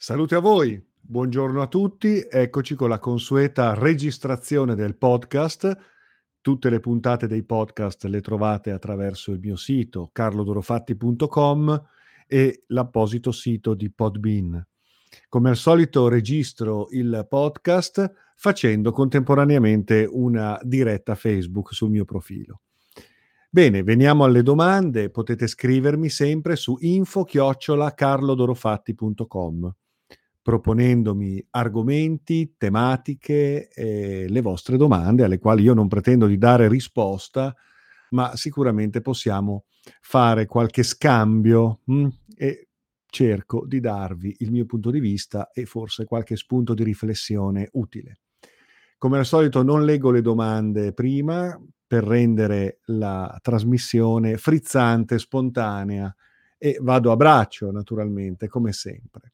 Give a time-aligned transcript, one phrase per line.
[0.00, 5.76] Salute a voi, buongiorno a tutti, eccoci con la consueta registrazione del podcast.
[6.40, 11.86] Tutte le puntate dei podcast le trovate attraverso il mio sito carlodorofatti.com
[12.28, 14.64] e l'apposito sito di Podbean.
[15.28, 22.60] Come al solito registro il podcast facendo contemporaneamente una diretta Facebook sul mio profilo.
[23.50, 29.74] Bene, veniamo alle domande, potete scrivermi sempre su info-carlodorofatti.com
[30.48, 37.54] proponendomi argomenti, tematiche, eh, le vostre domande alle quali io non pretendo di dare risposta,
[38.12, 39.64] ma sicuramente possiamo
[40.00, 42.68] fare qualche scambio mh, hm, e
[43.10, 48.20] cerco di darvi il mio punto di vista e forse qualche spunto di riflessione utile.
[48.96, 56.10] Come al solito non leggo le domande prima per rendere la trasmissione frizzante, spontanea
[56.56, 59.32] e vado a braccio naturalmente, come sempre.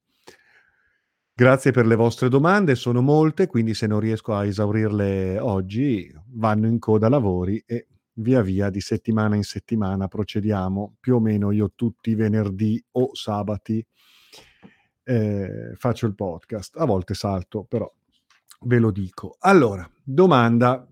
[1.36, 6.68] Grazie per le vostre domande, sono molte, quindi se non riesco a esaurirle oggi vanno
[6.68, 11.72] in coda lavori e via via di settimana in settimana procediamo, più o meno io
[11.74, 13.84] tutti i venerdì o sabati
[15.02, 17.92] eh, faccio il podcast, a volte salto, però
[18.60, 19.34] ve lo dico.
[19.40, 20.88] Allora, domanda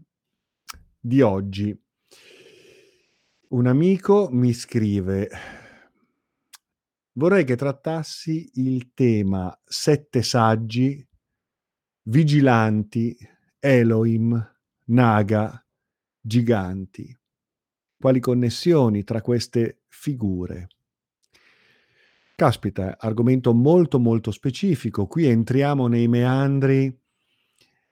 [0.99, 1.81] di oggi.
[3.51, 5.31] Un amico mi scrive
[7.13, 11.07] vorrei che trattassi il tema sette saggi,
[12.05, 13.17] vigilanti,
[13.59, 14.51] Elohim,
[14.85, 15.65] Naga,
[16.21, 17.17] giganti.
[17.97, 20.69] Quali connessioni tra queste figure?
[22.35, 25.07] Caspita, argomento molto molto specifico.
[25.07, 26.93] Qui entriamo nei meandri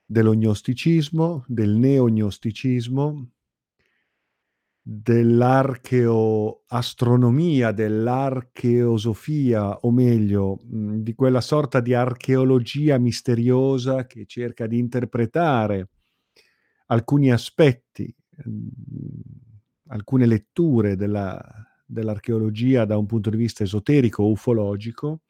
[0.05, 3.31] dell'ognosticismo, del neognosticismo,
[4.83, 15.89] dell'archeoastronomia, dell'archeosofia, o meglio, mh, di quella sorta di archeologia misteriosa che cerca di interpretare
[16.87, 18.13] alcuni aspetti,
[18.45, 18.69] mh,
[19.89, 21.41] alcune letture della,
[21.87, 25.23] dell'archeologia da un punto di vista esoterico ufologico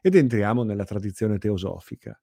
[0.00, 2.18] ed entriamo nella tradizione teosofica.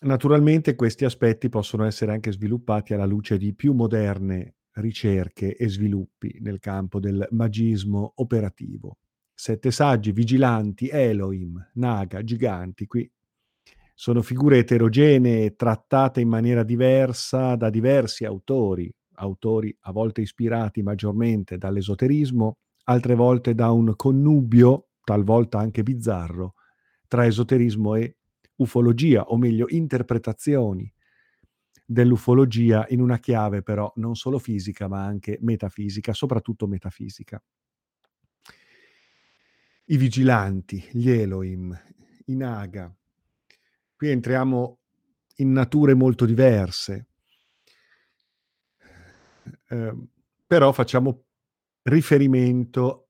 [0.00, 6.38] Naturalmente questi aspetti possono essere anche sviluppati alla luce di più moderne ricerche e sviluppi
[6.40, 8.98] nel campo del magismo operativo.
[9.34, 13.10] Sette saggi, vigilanti, Elohim, Naga, giganti, qui
[13.94, 21.58] sono figure eterogenee trattate in maniera diversa da diversi autori, autori a volte ispirati maggiormente
[21.58, 26.54] dall'esoterismo, altre volte da un connubio, talvolta anche bizzarro,
[27.08, 28.16] tra esoterismo e
[28.56, 30.92] ufologia, o meglio interpretazioni
[31.90, 37.42] dell'ufologia in una chiave però non solo fisica ma anche metafisica, soprattutto metafisica.
[39.86, 41.74] I vigilanti, gli Elohim,
[42.26, 42.94] i Naga.
[43.96, 44.80] Qui entriamo
[45.36, 47.06] in nature molto diverse,
[49.68, 49.94] eh,
[50.46, 51.24] però facciamo
[51.84, 53.08] riferimento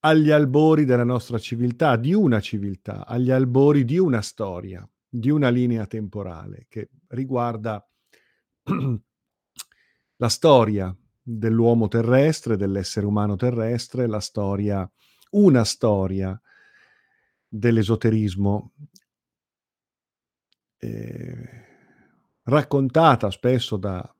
[0.00, 5.48] agli albori della nostra civiltà, di una civiltà, agli albori di una storia di una
[5.48, 7.84] linea temporale che riguarda
[10.16, 14.88] la storia dell'uomo terrestre, dell'essere umano terrestre, la storia,
[15.30, 16.40] una storia
[17.48, 18.72] dell'esoterismo
[20.78, 21.48] eh,
[22.44, 24.14] raccontata spesso da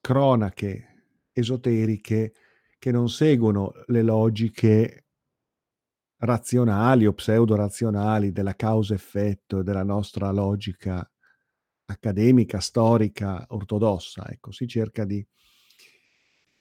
[0.00, 0.86] cronache
[1.32, 2.34] esoteriche
[2.78, 5.06] che non seguono le logiche
[6.20, 11.08] razionali o pseudo-razionali della causa-effetto e della nostra logica
[11.86, 14.28] accademica, storica, ortodossa.
[14.28, 15.26] Ecco, si cerca di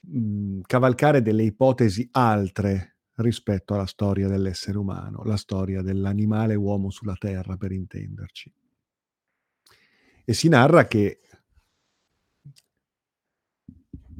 [0.01, 6.89] mh, mhmm, cavalcare delle ipotesi altre rispetto alla storia dell'essere umano, la storia dell'animale uomo
[6.89, 8.53] sulla terra, per intenderci.
[10.23, 11.19] E si narra che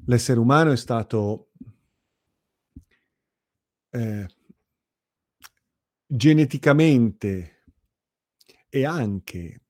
[0.06, 1.52] l'essere umano è stato
[3.92, 4.28] eh,
[6.12, 7.66] geneticamente
[8.68, 9.62] e anche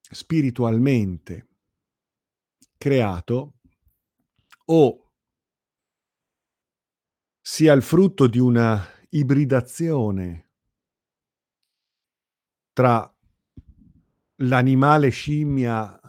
[0.00, 1.46] spiritualmente
[2.76, 3.52] creato
[4.64, 5.12] o
[7.40, 10.48] sia il frutto di una ibridazione
[12.72, 13.08] tra
[14.40, 16.00] l'animale scimmia,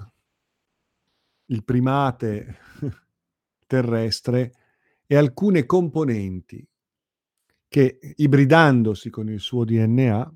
[1.46, 2.58] il primate
[3.68, 4.56] terrestre
[5.06, 6.68] e alcune componenti
[7.68, 10.34] che ibridandosi con il suo DNA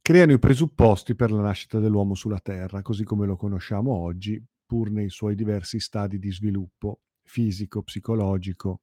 [0.00, 4.90] creano i presupposti per la nascita dell'uomo sulla Terra, così come lo conosciamo oggi, pur
[4.90, 8.80] nei suoi diversi stadi di sviluppo fisico, psicologico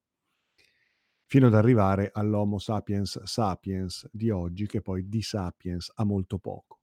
[1.27, 6.81] fino ad arrivare all'Homo sapiens sapiens di oggi, che poi di sapiens ha molto poco.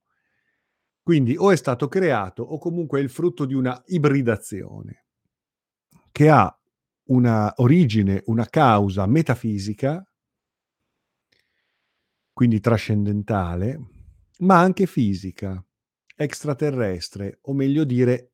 [1.00, 5.06] Quindi o è stato creato o comunque è il frutto di una ibridazione
[6.11, 6.56] che ha
[7.05, 10.05] una origine, una causa metafisica,
[12.43, 13.79] quindi trascendentale,
[14.39, 15.65] ma anche fisica,
[16.17, 18.33] extraterrestre, o meglio dire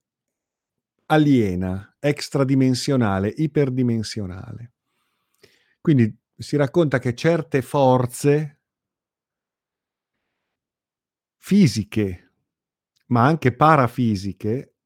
[1.05, 4.72] aliena, extradimensionale, iperdimensionale.
[5.82, 8.62] Quindi si racconta che certe forze
[11.37, 12.32] fisiche,
[13.08, 14.76] ma anche parafisiche,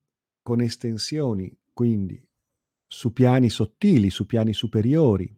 [0.42, 2.20] con estensioni quindi
[2.88, 5.32] su piani sottili, su piani superiori,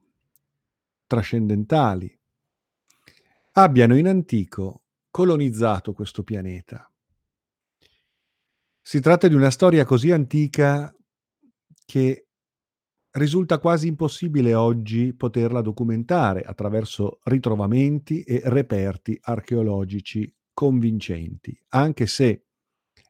[1.07, 2.19] trascendentali,
[3.57, 6.91] abbiano in antico colonizzato questo pianeta.
[8.83, 10.93] Si tratta di una storia così antica
[11.87, 12.27] che
[13.13, 22.47] risulta quasi impossibile oggi poterla documentare attraverso ritrovamenti e reperti archeologici convincenti, anche se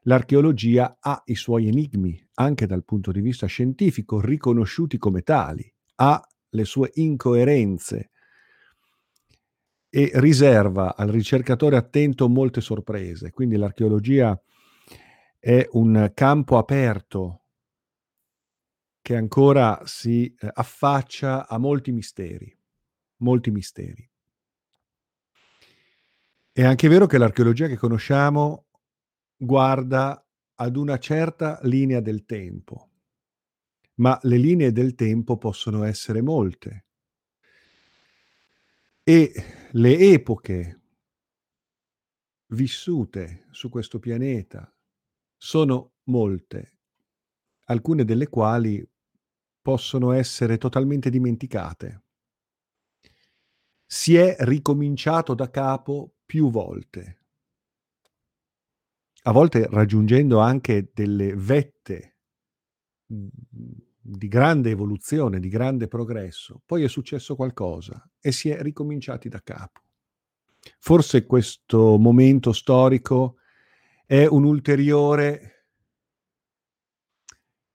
[0.03, 6.21] l'archeologia ha i suoi enigmi, anche dal punto di vista scientifico, riconosciuti come tali, ha
[6.49, 8.11] le sue incoerenze
[9.95, 13.31] e riserva al ricercatore attento molte sorprese.
[13.31, 14.37] Quindi l'archeologia
[15.39, 17.43] è un campo aperto
[19.01, 22.53] che ancora si eh, affaccia a molti misteri,
[23.19, 24.05] molti misteri.
[26.51, 28.65] È anche vero che l'archeologia che conosciamo
[29.37, 30.21] guarda
[30.55, 32.89] ad una certa linea del tempo,
[33.95, 36.84] ma le linee del tempo possono essere molte
[39.07, 39.31] e
[39.73, 40.79] le epoche
[42.53, 44.67] vissute su questo pianeta
[45.37, 46.77] sono molte,
[47.65, 48.83] alcune delle quali
[49.61, 52.03] possono essere totalmente dimenticate.
[53.87, 57.19] Si è ricominciato da capo più volte,
[59.23, 62.17] a volte raggiungendo anche delle vette
[63.07, 63.29] mhmm,
[64.07, 66.61] di grande evoluzione, di grande progresso.
[66.63, 69.81] Poi è successo qualcosa e si è ricominciati da capo.
[70.77, 73.37] Forse questo momento storico
[74.05, 75.65] è un'ulteriore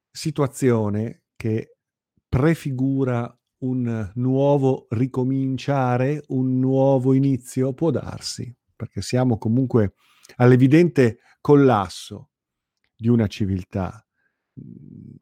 [0.08, 1.76] situazione che
[2.28, 7.72] prefigura un nuovo ricominciare, un nuovo inizio?
[7.74, 9.94] Può darsi, perché siamo comunque
[10.36, 12.30] all'evidente collasso
[12.94, 14.04] di una civiltà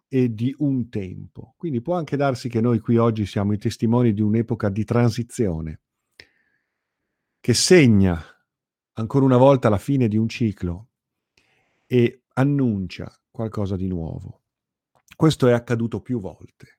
[0.08, 1.55] e di un tempo.
[1.56, 5.81] Quindi può anche darsi che noi qui oggi siamo i testimoni di un'epoca di transizione
[7.40, 8.23] che segna
[8.94, 10.88] ancora una volta la fine di un ciclo
[11.87, 14.43] e annuncia qualcosa di nuovo.
[15.17, 16.79] Questo è accaduto più volte.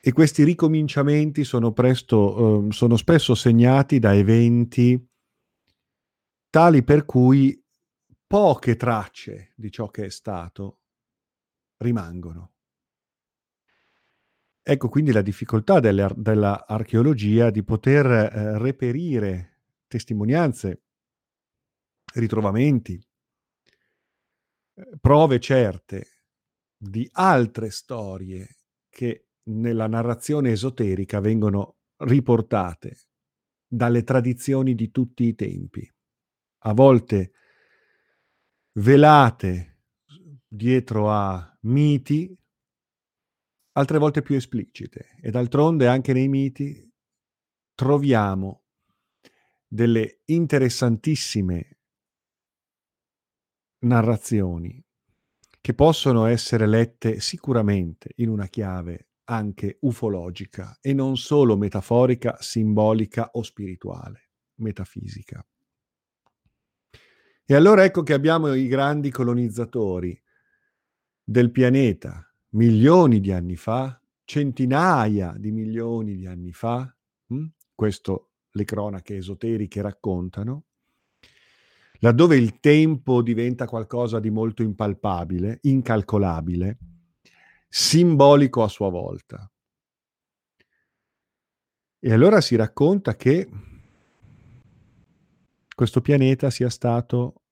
[0.00, 5.08] E questi ricominciamenti sono, presto, eh, sono spesso segnati da eventi
[6.50, 7.58] tali per cui
[8.26, 10.81] poche tracce di ciò che è stato
[11.82, 12.52] rimangono.
[14.64, 20.82] Ecco quindi la difficoltà dell'archeologia di poter eh, reperire testimonianze,
[22.14, 23.04] ritrovamenti,
[24.74, 26.06] eh, prove certe
[26.76, 28.56] di altre storie
[28.88, 32.98] che nella narrazione esoterica vengono riportate
[33.66, 35.90] dalle tradizioni di tutti i tempi,
[36.64, 37.32] a volte
[38.74, 39.71] velate
[40.54, 42.36] dietro a miti,
[43.72, 45.16] altre volte più esplicite.
[45.22, 46.90] E d'altronde anche nei miti
[47.74, 48.64] troviamo
[49.66, 51.78] delle interessantissime
[53.84, 54.84] narrazioni
[55.60, 63.30] che possono essere lette sicuramente in una chiave anche ufologica e non solo metaforica, simbolica
[63.32, 65.44] o spirituale, metafisica.
[67.44, 70.21] E allora ecco che abbiamo i grandi colonizzatori
[71.24, 76.94] del pianeta, milioni di anni fa, centinaia di milioni di anni fa,
[77.26, 77.46] hm?
[77.74, 80.64] questo le cronache esoteriche raccontano,
[82.00, 86.78] laddove il tempo diventa qualcosa di molto impalpabile, incalcolabile,
[87.68, 89.50] simbolico a sua volta.
[92.04, 93.48] E allora si racconta che
[95.74, 97.42] questo pianeta sia stato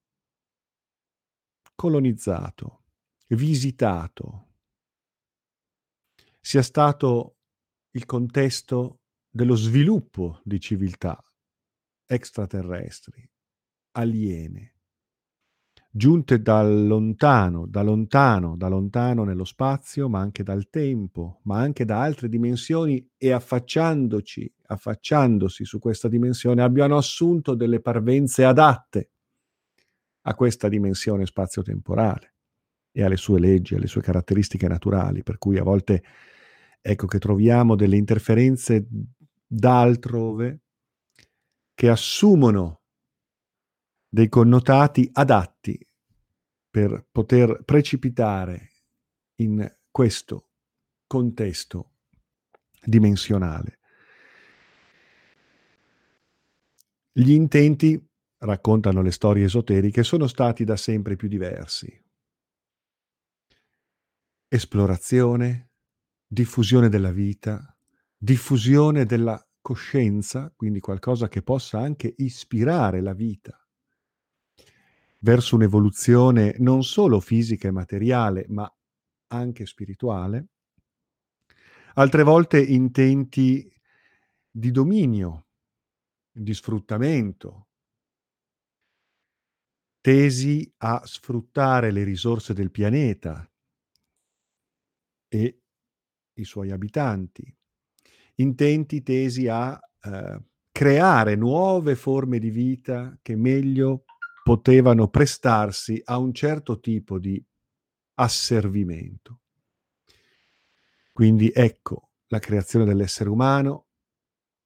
[1.74, 2.82] colonizzato,
[3.36, 4.48] visitato,
[6.40, 7.36] sia stato
[7.92, 11.22] il contesto dello sviluppo di civiltà
[12.06, 13.28] extraterrestri
[13.92, 14.74] aliene,
[15.90, 21.84] giunte da lontano, da lontano, da lontano nello spazio, ma anche dal tempo, ma anche
[21.84, 29.10] da altre dimensioni e affacciandoci, affacciandosi su questa dimensione, abbiano assunto delle parvenze adatte
[30.22, 32.34] a questa dimensione spazio-temporale
[32.92, 36.02] e alle sue leggi, alle sue caratteristiche naturali, per cui a volte
[36.80, 38.86] ecco che troviamo delle interferenze
[39.46, 40.60] d'altrove
[41.74, 42.82] che assumono
[44.08, 45.78] dei connotati adatti
[46.68, 48.70] per poter precipitare
[49.36, 50.48] in questo
[51.06, 51.92] contesto
[52.84, 53.78] dimensionale.
[57.12, 58.00] Gli intenti,
[58.38, 62.09] raccontano le storie esoteriche, sono stati da sempre più diversi.
[64.52, 65.70] Esplorazione,
[66.26, 67.72] diffusione della vita,
[68.16, 73.56] diffusione della coscienza, quindi qualcosa che possa anche ispirare la vita
[75.20, 78.68] verso un'evoluzione non solo fisica e materiale, ma
[79.28, 80.48] anche spirituale,
[81.94, 83.72] altre volte intenti
[84.50, 85.46] di dominio,
[86.32, 87.68] di sfruttamento,
[90.00, 93.49] tesi a sfruttare le risorse del pianeta
[95.30, 95.60] e
[96.34, 97.56] i suoi abitanti,
[98.36, 104.04] intenti tesi a eh, creare nuove forme di vita che meglio
[104.42, 107.42] potevano prestarsi a un certo tipo di
[108.14, 109.40] asservimento.
[111.12, 113.86] Quindi ecco la creazione dell'essere umano,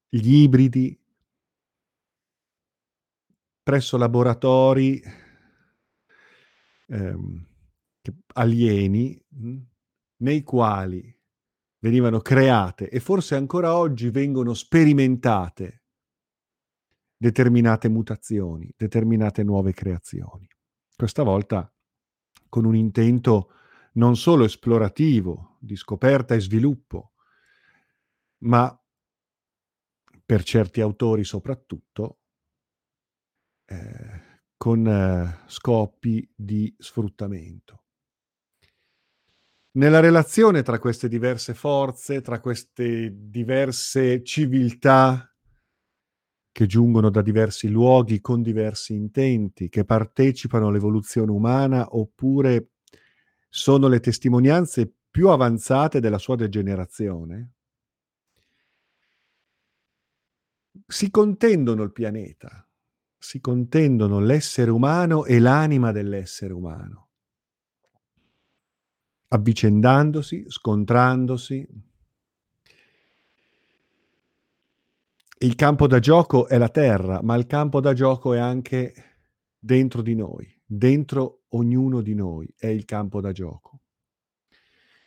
[0.09, 0.99] gli ibridi
[3.63, 5.03] presso laboratori
[6.87, 7.47] ehm,
[8.35, 9.57] alieni mh,
[10.19, 11.15] nei quali
[11.79, 15.83] venivano create e forse ancora oggi vengono sperimentate
[17.17, 20.47] determinate mutazioni, determinate nuove creazioni.
[20.95, 21.73] Questa volta
[22.49, 23.51] con un intento
[23.95, 27.13] non solo esplorativo, di scoperta e sviluppo,
[28.39, 28.79] ma
[30.25, 32.19] per certi autori soprattutto
[33.67, 37.84] eh, con eh, scopi di sfruttamento.
[39.77, 45.29] Nella relazione tra queste diverse forze, tra queste diverse civiltà
[46.53, 52.69] che giungono da diversi luoghi con diversi intenti, che partecipano all'evoluzione umana oppure
[53.49, 57.55] sono le testimonianze più avanzate della sua degenerazione,
[60.87, 62.65] si contendono il pianeta,
[63.19, 67.04] si contendono l'essere umano e l'anima dell'essere umano,
[69.35, 71.67] avvicendandosi, scontrandosi,
[75.39, 78.95] il campo da gioco è la terra, ma il campo da gioco è anche
[79.59, 83.81] dentro di noi, dentro ognuno di noi è il campo da gioco.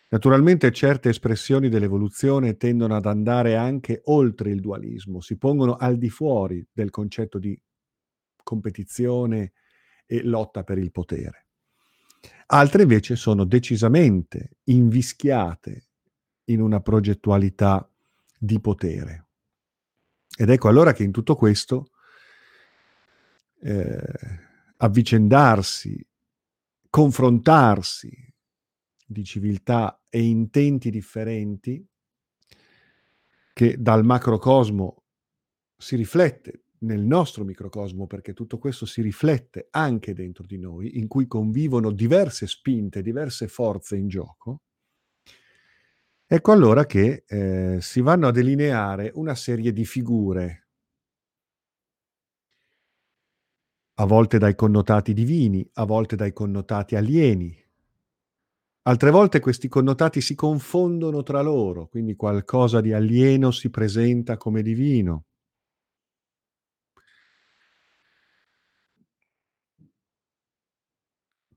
[0.09, 6.09] Naturalmente certe espressioni dell'evoluzione tendono ad andare anche oltre il dualismo, si pongono al di
[6.09, 7.59] fuori del concetto di
[8.43, 9.53] competizione
[10.05, 11.46] e lotta per il potere.
[12.47, 15.87] Altre invece sono decisamente invischiate
[16.45, 17.89] in una progettualità
[18.37, 19.27] di potere.
[20.37, 21.89] Ed ecco allora che in tutto questo
[23.59, 24.01] eh,
[24.77, 26.07] avvicendarsi,
[26.89, 28.33] confrontarsi
[29.05, 31.85] di civiltà e intenti differenti,
[33.53, 35.03] che dal macrocosmo
[35.75, 41.07] si riflette nel nostro microcosmo, perché tutto questo si riflette anche dentro di noi, in
[41.07, 44.61] cui convivono diverse spinte, diverse forze in gioco,
[46.25, 50.67] Ecco allora che eh, si vanno a delineare una serie di figure,
[53.99, 57.55] a volte dai connotati divini, a volte dai connotati alieni.
[58.87, 64.63] Altre volte questi connotati si confondono tra loro, quindi qualcosa di alieno si presenta come
[64.63, 65.25] divino.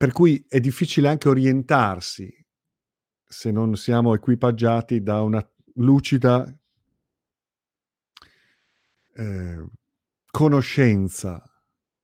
[0.00, 2.34] Per cui è difficile anche orientarsi
[3.22, 6.50] se non siamo equipaggiati da una lucida
[9.14, 9.66] eh,
[10.30, 11.44] conoscenza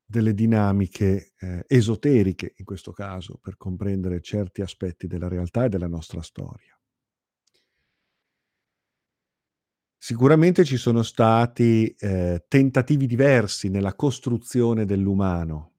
[0.05, 5.89] delle dinamiche eh, esoteriche, in questo caso, per comprendere certi aspetti della realtà e della
[5.89, 6.79] nostra storia.
[9.97, 15.76] Sicuramente ci sono stati eh, tentativi diversi nella costruzione dell'umano,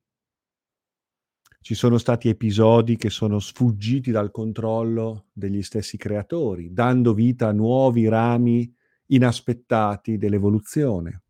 [1.67, 7.51] ci sono stati episodi che sono sfuggiti dal controllo degli stessi creatori, dando vita a
[7.51, 8.73] nuovi rami
[9.07, 11.23] inaspettati dell'evoluzione.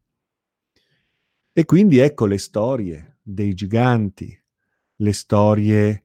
[1.51, 4.39] E quindi ecco le storie dei giganti,
[4.97, 6.03] le storie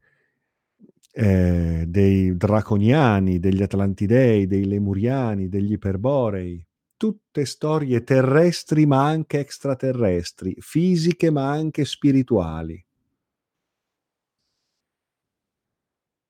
[1.12, 10.57] eh, dei draconiani, degli atlantidei, dei lemuriani, degli iperborei, tutte storie terrestri ma anche extraterrestri,
[10.59, 12.83] fisiche ma anche spirituali.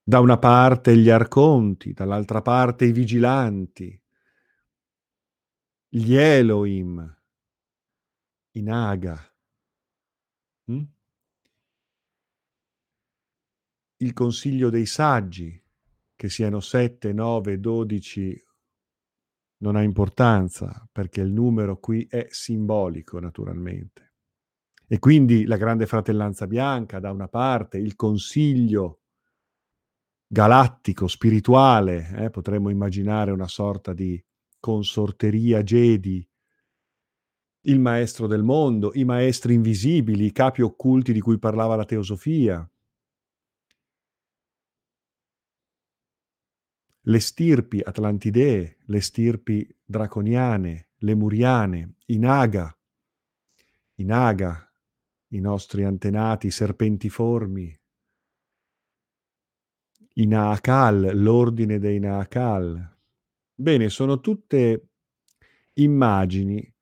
[0.04, 4.02] Da una parte gli arconti, dall'altra parte i vigilanti,
[5.88, 7.20] gli Elohim,
[8.52, 9.16] i Naga.
[10.72, 10.82] Mm?
[13.98, 15.62] Il consiglio dei saggi,
[16.16, 18.44] che siano 7, 9, 12,
[19.58, 24.14] non ha importanza, perché il numero qui è simbolico, naturalmente.
[24.88, 29.01] E quindi la grande fratellanza bianca, da una parte, il consiglio
[30.32, 34.18] galattico, spirituale, eh, potremmo immaginare una sorta di
[34.58, 36.26] consorteria Jedi,
[37.64, 42.66] il maestro del mondo, i maestri invisibili, i capi occulti di cui parlava la teosofia,
[47.02, 52.74] le stirpi atlantidee, le stirpi draconiane, lemuriane, i naga,
[53.96, 54.66] i naga,
[55.28, 57.81] i nostri antenati serpentiformi,
[60.14, 62.96] i Naakal, l'ordine dei Naakal.
[63.54, 64.88] Bene, sono tutte
[65.74, 66.74] immagini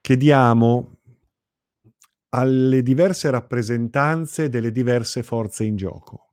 [0.00, 0.98] che diamo
[2.30, 6.32] alle diverse rappresentanze delle diverse forze in gioco.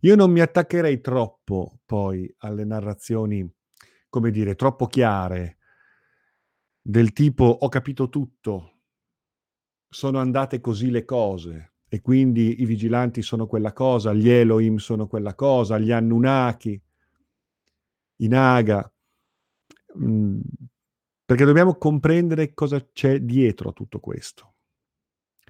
[0.00, 3.48] Io non mi attaccherei troppo poi alle narrazioni,
[4.08, 5.58] come dire, troppo chiare,
[6.80, 8.82] del tipo ho capito tutto,
[9.88, 15.06] sono andate così le cose e quindi i vigilanti sono quella cosa, gli Elohim sono
[15.06, 16.78] quella cosa, gli Anunnaki,
[18.16, 18.92] i Naga,
[19.98, 20.40] mm,
[21.24, 24.56] perché dobbiamo comprendere cosa c'è dietro a tutto questo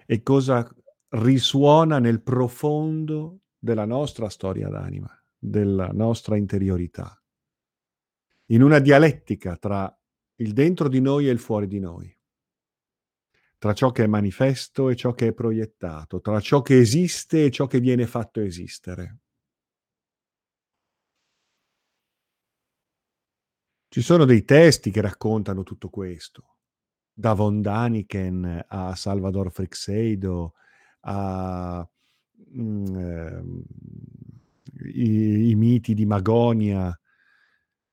[0.07, 0.73] e cosa
[1.09, 7.21] risuona nel profondo della nostra storia d'anima, della nostra interiorità,
[8.51, 9.93] in una dialettica tra
[10.37, 12.16] il dentro di noi e il fuori di noi,
[13.67, 17.51] tra ciò che è manifesto e ciò che è proiettato, tra ciò che esiste e
[17.51, 19.19] ciò che viene fatto esistere.
[23.89, 26.59] Ci sono dei testi che raccontano tutto questo,
[27.13, 30.55] da Von Daniken a Salvador Frixeido
[31.01, 31.89] a
[32.57, 33.43] mm, eh,
[34.93, 36.97] i, i, miti di Magonia,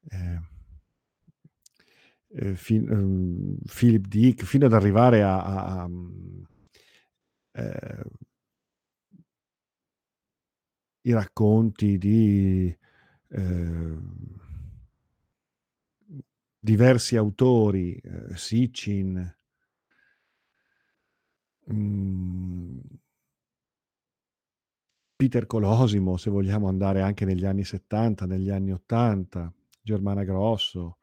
[0.08, 0.40] eh,
[2.36, 5.90] eh, fin, um, Philip Dick, fino ad arrivare a, a, a
[7.54, 8.04] eh,
[11.06, 12.76] i racconti di
[13.28, 13.98] eh,
[16.60, 19.38] diversi autori, eh, Sitchin,
[21.72, 22.80] mm,
[25.16, 30.98] Peter Colosimo, se vogliamo andare anche negli anni 70, negli anni 80, Germana Grosso,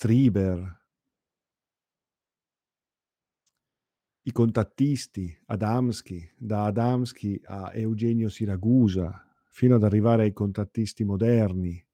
[0.00, 0.80] Strieber,
[4.22, 11.86] i contattisti, Adamski, da Adamski a Eugenio Siragusa, fino ad arrivare ai contattisti moderni.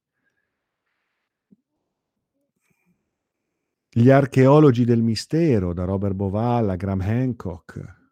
[3.89, 8.11] Gli archeologi del mistero, da Robert Boval a Graham Hancock.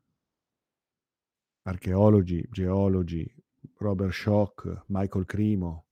[1.62, 3.32] Archeologi, geologi,
[3.76, 5.83] Robert Schock, Michael Crimo,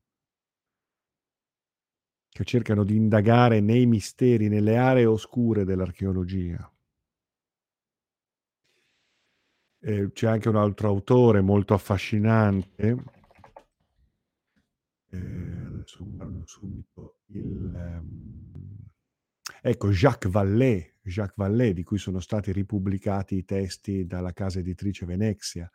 [2.32, 6.66] che cercano di indagare nei misteri, nelle aree oscure dell'archeologia.
[9.84, 12.96] E c'è anche un altro autore molto affascinante,
[15.10, 17.74] eh, adesso guardo subito il...
[17.76, 18.88] Ehm,
[19.60, 25.04] ecco, Jacques Vallée, Jacques Vallée, di cui sono stati ripubblicati i testi dalla casa editrice
[25.04, 25.70] Venezia,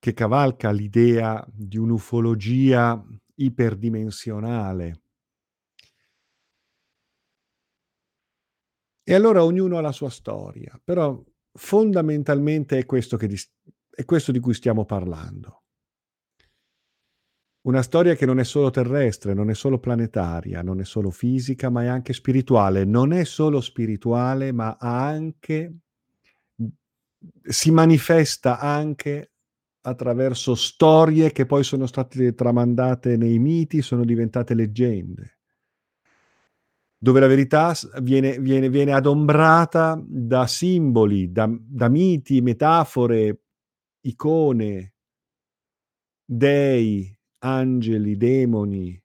[0.00, 3.00] che cavalca l'idea di un'ufologia
[3.38, 5.02] iperdimensionale.
[9.02, 11.22] E allora ognuno ha la sua storia, però
[11.52, 13.34] fondamentalmente è questo, che,
[13.90, 15.62] è questo di cui stiamo parlando.
[17.62, 21.70] Una storia che non è solo terrestre, non è solo planetaria, non è solo fisica,
[21.70, 22.84] ma è anche spirituale.
[22.84, 25.74] Non è solo spirituale, ma anche
[27.42, 29.32] si manifesta anche
[29.88, 35.38] attraverso storie che poi sono state tramandate nei miti, sono diventate leggende,
[36.96, 43.40] dove la verità viene, viene, viene adombrata da simboli, da, da miti, metafore,
[44.00, 44.94] icone,
[46.24, 49.02] dei, angeli, demoni,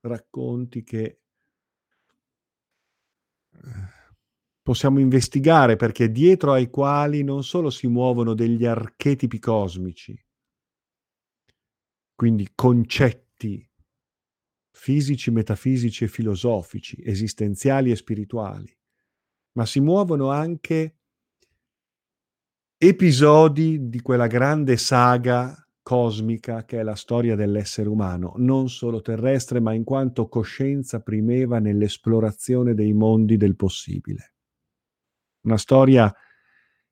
[0.00, 1.20] racconti che
[4.66, 10.20] possiamo investigare perché dietro ai quali non solo si muovono degli archetipi cosmici,
[12.16, 13.64] quindi concetti
[14.72, 18.76] fisici, metafisici e filosofici, esistenziali e spirituali,
[19.52, 20.96] ma si muovono anche
[22.76, 29.60] episodi di quella grande saga cosmica che è la storia dell'essere umano, non solo terrestre,
[29.60, 34.32] ma in quanto coscienza primeva nell'esplorazione dei mondi del possibile
[35.46, 36.12] una storia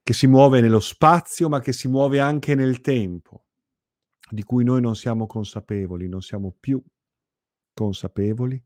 [0.02, 3.46] che si muove nello spazio, ma che si muove anche nel tempo,
[4.28, 6.82] di cui noi non siamo consapevoli, non siamo più
[7.72, 8.62] consapevoli,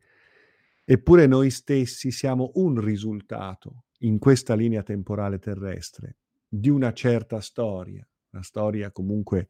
[0.84, 8.06] eppure noi stessi siamo un risultato in questa linea temporale terrestre di una certa storia,
[8.30, 9.48] una storia comunque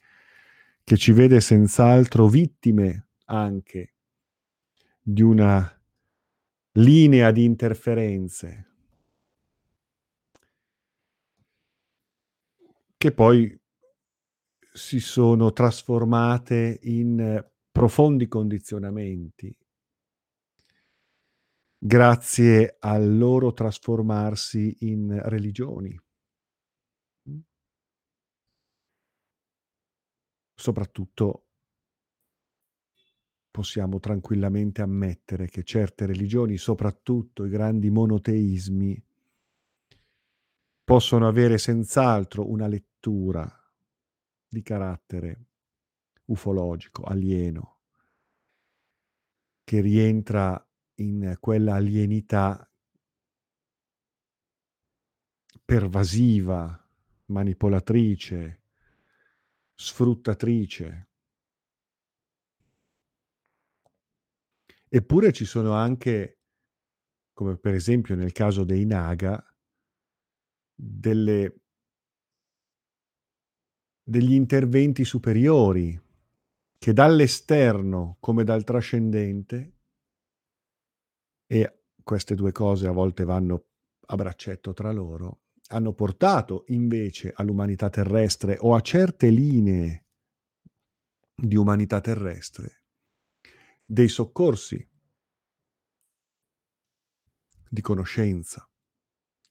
[0.84, 3.94] che ci vede senz'altro vittime anche
[5.00, 5.70] di una
[6.72, 8.67] linea di interferenze,
[12.98, 13.56] che poi
[14.72, 19.56] si sono trasformate in profondi condizionamenti
[21.80, 25.96] grazie al loro trasformarsi in religioni.
[30.56, 31.44] Soprattutto
[33.48, 39.00] possiamo tranquillamente ammettere che certe religioni, soprattutto i grandi monoteismi,
[40.88, 43.46] possono avere senz'altro una lettura
[44.48, 45.48] di carattere
[46.24, 47.80] ufologico, alieno,
[49.64, 52.66] che rientra in quella alienità
[55.62, 56.88] pervasiva,
[57.26, 58.62] manipolatrice,
[59.74, 61.08] sfruttatrice.
[64.88, 66.38] Eppure ci sono anche,
[67.34, 69.47] come per esempio nel caso dei Naga,
[70.80, 71.60] delle,
[74.00, 76.00] degli interventi superiori
[76.78, 79.72] che dall'esterno come dal trascendente,
[81.46, 83.64] e queste due cose a volte vanno
[84.06, 90.06] a braccetto tra loro, hanno portato invece all'umanità terrestre o a certe linee
[91.34, 92.84] di umanità terrestre
[93.84, 94.88] dei soccorsi
[97.68, 98.68] di conoscenza.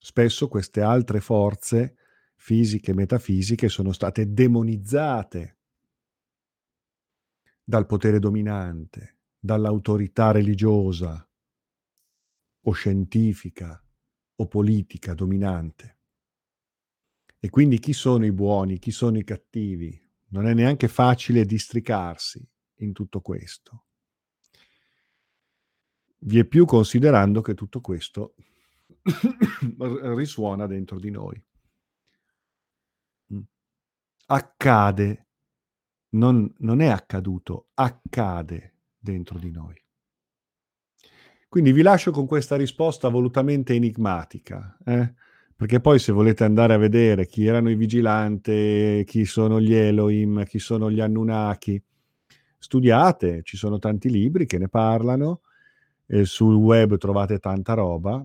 [0.07, 1.97] Spesso queste altre forze
[2.37, 5.57] fisiche e metafisiche sono state demonizzate
[7.61, 11.29] dal potere dominante, dall'autorità religiosa
[12.61, 13.83] o scientifica
[14.35, 15.97] o politica dominante.
[17.37, 20.09] E quindi chi sono i buoni, chi sono i cattivi?
[20.27, 23.87] Non è neanche facile districarsi in tutto questo.
[26.19, 28.35] Vi è più considerando che tutto questo
[30.15, 31.41] risuona dentro di noi.
[33.33, 33.41] Mm.
[34.27, 35.27] Accade,
[36.09, 39.75] non, non è accaduto, accade dentro di noi.
[41.49, 45.13] Quindi vi lascio con questa risposta volutamente enigmatica, eh?
[45.55, 50.43] perché poi se volete andare a vedere chi erano i vigilanti, chi sono gli Elohim,
[50.45, 51.81] chi sono gli Anunnaki,
[52.59, 55.41] studiate, ci sono tanti libri che ne parlano,
[56.07, 58.23] eh, sul web trovate tanta roba,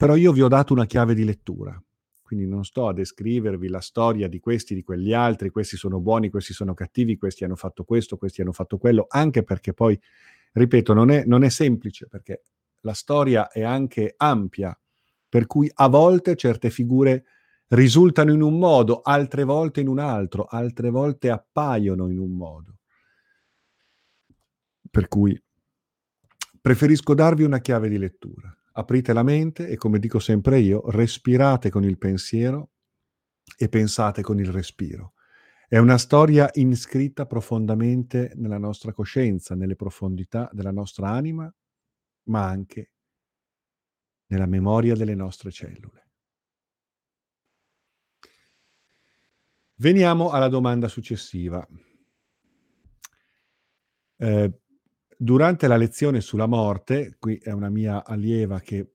[0.00, 1.78] però io vi ho dato una chiave di lettura,
[2.22, 6.30] quindi non sto a descrivervi la storia di questi, di quegli altri, questi sono buoni,
[6.30, 10.00] questi sono cattivi, questi hanno fatto questo, questi hanno fatto quello, anche perché poi,
[10.52, 12.44] ripeto, non è, non è semplice, perché
[12.80, 14.74] la storia è anche ampia,
[15.28, 17.24] per cui a volte certe figure
[17.66, 22.78] risultano in un modo, altre volte in un altro, altre volte appaiono in un modo.
[24.90, 25.38] Per cui
[26.58, 31.70] preferisco darvi una chiave di lettura aprite la mente e, come dico sempre io, respirate
[31.70, 32.70] con il pensiero
[33.56, 35.14] e pensate con il respiro.
[35.68, 41.52] È una storia iscritta profondamente nella nostra coscienza, nelle profondità della nostra anima,
[42.24, 42.90] ma anche
[44.26, 46.08] nella memoria delle nostre cellule.
[49.76, 51.66] Veniamo alla domanda successiva.
[54.16, 54.60] Eh,
[55.22, 58.94] Durante la lezione sulla morte, qui è una mia allieva che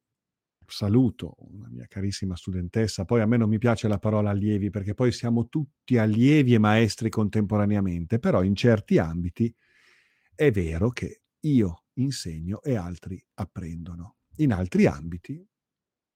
[0.66, 4.96] saluto, una mia carissima studentessa, poi a me non mi piace la parola allievi perché
[4.96, 9.56] poi siamo tutti allievi e maestri contemporaneamente, però in certi ambiti
[10.34, 14.16] è vero che io insegno e altri apprendono.
[14.38, 15.48] In altri ambiti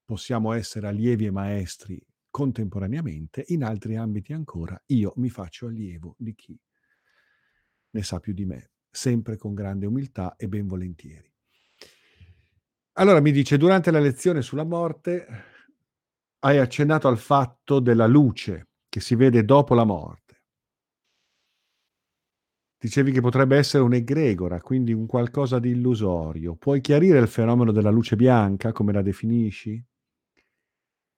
[0.03, 6.33] possiamo essere allievi e maestri contemporaneamente, in altri ambiti ancora io mi faccio allievo di
[6.33, 6.59] chi
[7.91, 11.31] ne sa più di me sempre con grande umiltà e ben volentieri.
[12.93, 15.27] Allora mi dice, durante la lezione sulla morte,
[16.39, 20.41] hai accennato al fatto della luce che si vede dopo la morte.
[22.77, 26.55] Dicevi che potrebbe essere un'egregora, quindi un qualcosa di illusorio.
[26.55, 29.83] Puoi chiarire il fenomeno della luce bianca, come la definisci?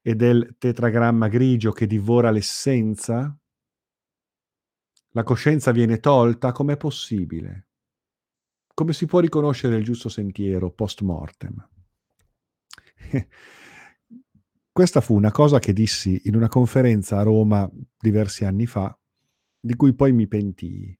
[0.03, 3.39] E del tetragramma grigio che divora l'essenza?
[5.13, 6.53] La coscienza viene tolta?
[6.53, 7.67] Com'è possibile?
[8.73, 11.69] Come si può riconoscere il giusto sentiero post mortem?
[14.71, 17.69] Questa fu una cosa che dissi in una conferenza a Roma
[17.99, 18.97] diversi anni fa,
[19.59, 20.97] di cui poi mi pentii.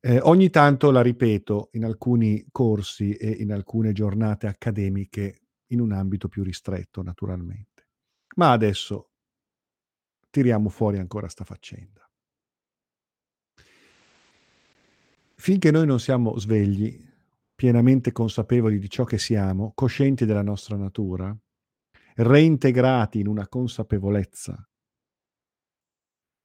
[0.00, 5.92] Eh, ogni tanto la ripeto in alcuni corsi e in alcune giornate accademiche in un
[5.92, 7.88] ambito più ristretto, naturalmente.
[8.36, 9.10] Ma adesso
[10.30, 12.03] tiriamo fuori ancora sta faccenda.
[15.36, 17.12] Finché noi non siamo svegli,
[17.54, 21.36] pienamente consapevoli di ciò che siamo, coscienti della nostra natura,
[22.16, 24.68] reintegrati in una consapevolezza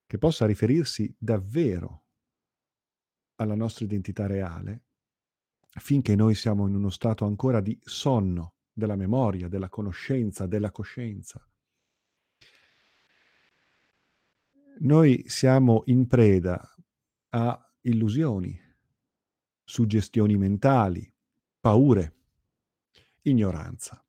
[0.06, 2.06] che possa riferirsi davvero
[3.36, 4.86] alla nostra identità reale,
[5.80, 11.48] finché noi siamo in uno stato ancora di sonno della memoria, della conoscenza, della coscienza.
[14.80, 16.76] Noi siamo in preda
[17.30, 18.60] a illusioni,
[19.70, 21.12] suggestioni mentali,
[21.60, 22.16] paure,
[23.22, 24.04] ignoranza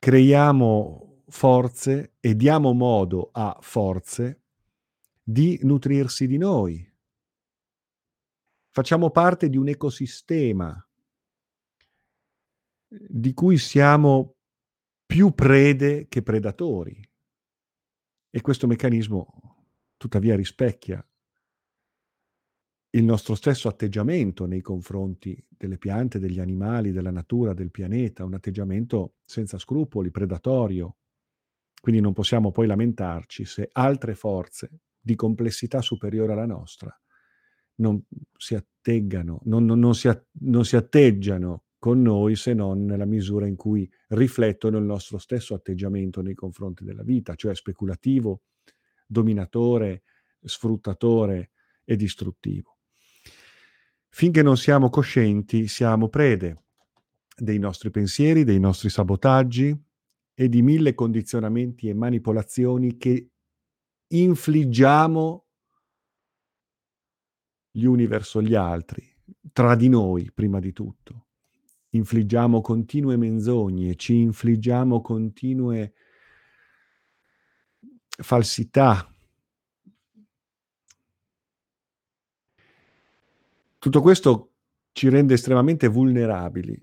[0.00, 4.40] creiamo forze e diamo modo a forze
[5.22, 6.84] di nutrirsi di noi.
[8.70, 10.84] Facciamo parte di un ecosistema
[12.88, 14.36] di cui siamo
[15.04, 17.08] più prede che predatori.
[18.30, 19.66] E questo meccanismo
[19.96, 21.04] tuttavia rispecchia
[22.90, 28.34] il nostro stesso atteggiamento nei confronti delle piante, degli animali, della natura, del pianeta, un
[28.34, 30.96] atteggiamento senza scrupoli, predatorio.
[31.80, 36.94] Quindi non possiamo poi lamentarci se altre forze di complessità superiore alla nostra
[37.76, 38.02] non
[38.36, 43.46] si atteggano, non, non, non, si, non si atteggiano con noi se non nella misura
[43.46, 48.42] in cui riflettono il nostro stesso atteggiamento nei confronti della vita, cioè speculativo,
[49.06, 50.02] dominatore,
[50.42, 51.52] sfruttatore
[51.84, 52.79] e distruttivo.
[54.12, 56.64] Finché non siamo coscienti, siamo prede
[57.36, 59.74] dei nostri pensieri, dei nostri sabotaggi
[60.34, 63.30] e di mille condizionamenti e manipolazioni che
[64.08, 65.46] infliggiamo
[67.70, 69.08] gli uni verso gli altri,
[69.52, 71.26] tra di noi prima di tutto.
[71.90, 75.94] Infliggiamo continue menzogne, ci infliggiamo continue
[78.22, 79.09] falsità,
[83.80, 84.56] Tutto questo
[84.92, 86.78] ci rende estremamente vulnerabili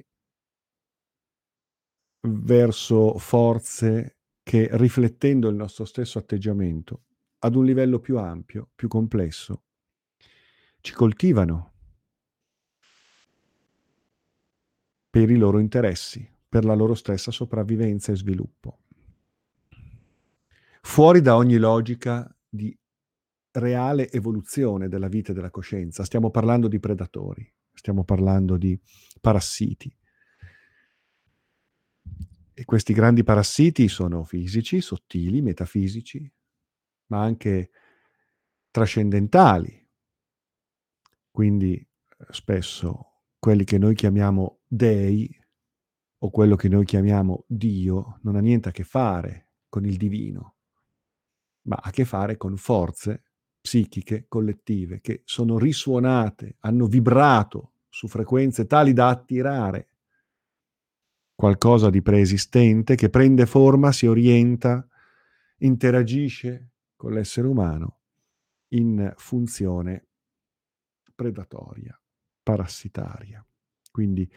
[2.22, 7.04] verso forze che, riflettendo il nostro stesso atteggiamento
[7.38, 9.66] ad un livello più ampio, più complesso,
[10.82, 11.74] ci coltivano
[15.08, 18.80] per i loro interessi, per la loro stessa sopravvivenza e sviluppo.
[20.82, 22.76] Fuori da ogni logica di
[23.58, 26.04] reale evoluzione della vita e della coscienza.
[26.04, 28.80] Stiamo parlando di predatori, stiamo parlando di
[29.20, 29.96] parassiti.
[32.54, 36.32] E questi grandi parassiti sono fisici, sottili, metafisici,
[37.08, 37.70] ma anche
[38.72, 39.86] trascendentali.
[41.30, 45.30] Quindi eh, spesso quelli che noi chiamiamo dei
[46.20, 50.56] o quello che noi chiamiamo Dio non ha niente a che fare con il divino,
[51.68, 53.27] ma ha a che fare con forze
[53.68, 59.90] psichiche collettive che sono risuonate, hanno vibrato su frequenze tali da attirare
[61.36, 64.88] qualcosa di preesistente che prende forma, si orienta,
[65.58, 67.98] interagisce con l'essere umano
[68.70, 70.08] in funzione
[71.14, 72.00] predatoria,
[72.42, 73.46] parassitaria.
[73.92, 74.32] Quindi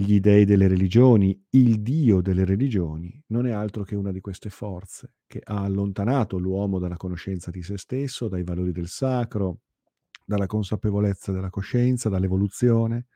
[0.00, 4.48] gli dei delle religioni, il Dio delle religioni, non è altro che una di queste
[4.48, 9.62] forze che ha allontanato l'uomo dalla conoscenza di se stesso, dai valori del sacro,
[10.24, 13.06] dalla consapevolezza della coscienza, dall'evoluzione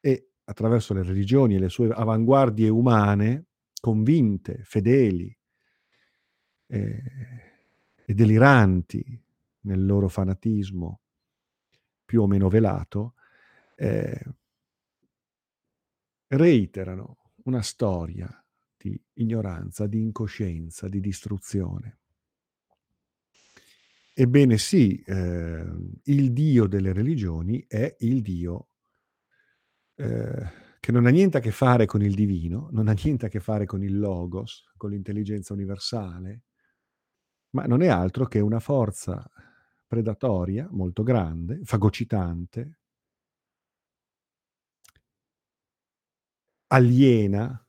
[0.00, 3.44] e attraverso le religioni e le sue avanguardie umane,
[3.80, 5.38] convinte, fedeli
[6.66, 7.02] eh,
[8.04, 9.22] e deliranti
[9.60, 11.00] nel loro fanatismo
[12.04, 13.14] più o meno velato,
[13.76, 14.20] eh,
[16.28, 18.28] reiterano una storia
[18.76, 21.98] di ignoranza, di incoscienza, di distruzione.
[24.14, 25.66] Ebbene sì, eh,
[26.04, 28.68] il Dio delle religioni è il Dio
[29.96, 33.28] eh, che non ha niente a che fare con il divino, non ha niente a
[33.28, 36.44] che fare con il logos, con l'intelligenza universale,
[37.50, 39.28] ma non è altro che una forza
[39.86, 42.78] predatoria molto grande, fagocitante,
[46.68, 47.66] aliena,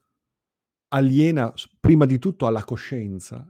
[0.90, 3.46] aliena prima di tutto alla coscienza,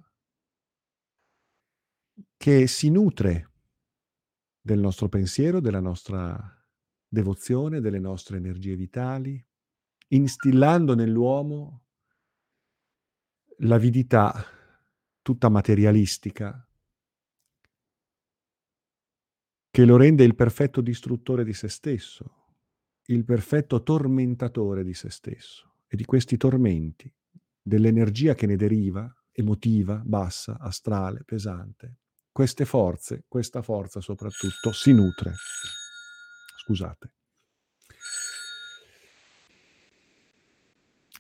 [2.35, 3.51] che si nutre
[4.61, 6.37] del nostro pensiero, della nostra
[7.07, 9.43] devozione, delle nostre energie vitali,
[10.09, 11.85] instillando nell'uomo
[13.59, 14.45] l'avidità
[15.21, 16.67] tutta materialistica
[19.69, 22.36] che lo rende il perfetto distruttore di se stesso,
[23.09, 27.11] il perfetto tormentatore di se stesso e di questi tormenti,
[27.61, 31.97] dell'energia che ne deriva, emotiva, bassa, astrale, pesante.
[32.31, 35.33] Queste forze, questa forza soprattutto, si nutre.
[36.59, 37.11] Scusate.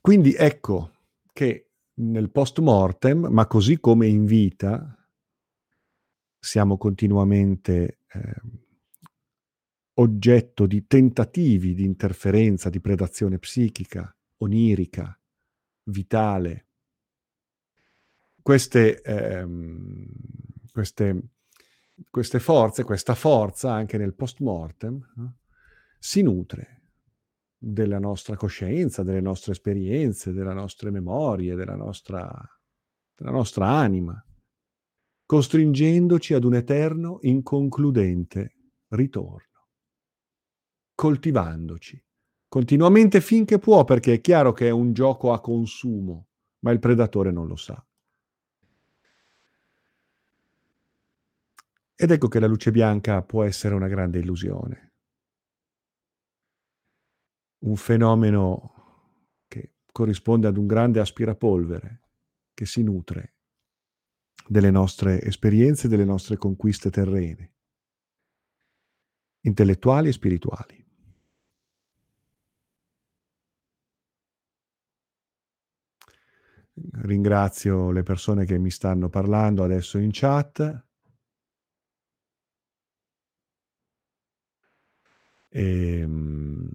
[0.01, 0.91] Quindi ecco
[1.33, 4.93] che nel post mortem, ma così come in vita,
[6.39, 8.41] siamo continuamente eh,
[9.99, 15.19] oggetto di tentativi di interferenza, di predazione psichica, onirica,
[15.83, 16.65] vitale.
[18.41, 20.07] Queste, ehm,
[20.71, 21.29] queste,
[22.09, 25.37] queste forze, questa forza anche nel post mortem, no?
[25.99, 26.81] si nutre
[27.57, 32.29] della nostra coscienza, delle nostre esperienze, delle nostre memorie, della nostra,
[33.15, 34.23] della nostra anima,
[35.25, 38.53] costringendoci ad un eterno, inconcludente
[38.89, 39.46] ritorno,
[40.97, 42.03] coltivandoci
[42.49, 46.29] continuamente finché può, perché è chiaro che è un gioco a consumo,
[46.59, 47.85] ma il predatore non lo sa.
[51.95, 54.87] Ed ecco che la luce bianca può essere una grande illusione
[57.59, 58.73] un fenomeno
[59.47, 62.01] che corrisponde ad un grande aspirapolvere
[62.53, 63.35] che si nutre
[64.47, 67.53] delle nostre esperienze, delle nostre conquiste terrene,
[69.41, 70.86] intellettuali e spirituali.
[77.01, 80.85] Ringrazio le persone che mi stanno parlando adesso in chat.
[85.51, 86.69] E, ehm,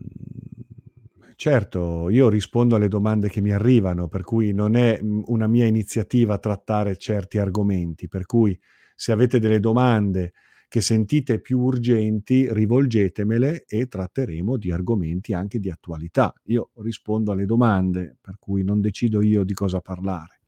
[1.35, 6.39] Certo, io rispondo alle domande che mi arrivano, per cui non è una mia iniziativa
[6.39, 8.57] trattare certi argomenti, per cui
[8.95, 10.35] se avete delle domande
[10.73, 16.33] che sentite più urgenti, rivolgetemele e tratteremo di argomenti anche di attualità.
[16.45, 20.41] Io rispondo alle domande, per cui non decido io di cosa parlare.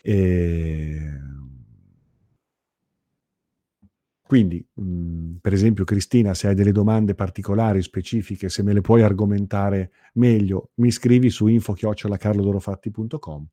[0.00, 1.10] E
[4.24, 8.80] quindi, mh, mhmm, per esempio, Cristina, se hai delle domande particolari, specifiche, se me le
[8.80, 13.46] puoi argomentare meglio, mi scrivi su info-carlodorofatti.com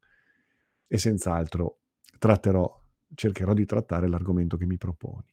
[0.85, 1.79] e senz'altro
[2.19, 2.79] tratterò,
[3.15, 5.30] cercherò di trattare l'argomento che mi proponi.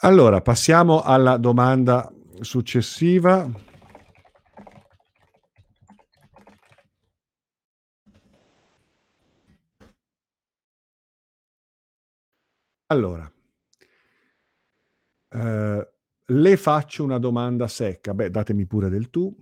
[0.00, 3.50] Allora, passiamo alla domanda successiva.
[12.88, 13.30] Allora,
[15.28, 15.82] Uh,
[16.26, 18.14] le faccio una domanda secca.
[18.14, 19.34] Beh, datemi pure del tu.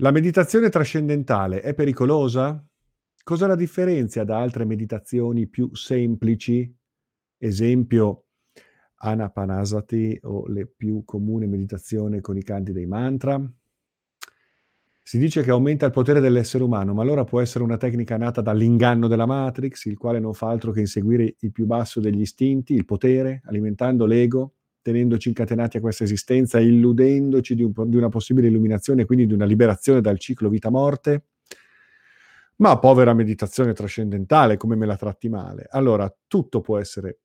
[0.00, 2.66] La meditazione trascendentale è pericolosa?
[3.22, 6.74] Cosa la differenzia da altre meditazioni più semplici?
[7.38, 8.25] Esempio,
[9.06, 13.40] Anapanasati o le più comuni meditazioni con i canti dei mantra?
[15.00, 18.40] Si dice che aumenta il potere dell'essere umano, ma allora può essere una tecnica nata
[18.40, 22.74] dall'inganno della Matrix, il quale non fa altro che inseguire il più basso degli istinti,
[22.74, 28.48] il potere, alimentando l'ego, tenendoci incatenati a questa esistenza, illudendoci di, un, di una possibile
[28.48, 31.26] illuminazione, quindi di una liberazione dal ciclo vita-morte.
[32.56, 35.66] Ma povera meditazione trascendentale, come me la tratti male.
[35.70, 37.18] Allora, tutto può essere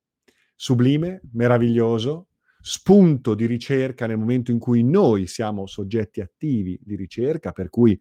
[0.61, 2.27] sublime, meraviglioso,
[2.61, 7.99] spunto di ricerca nel momento in cui noi siamo soggetti attivi di ricerca, per cui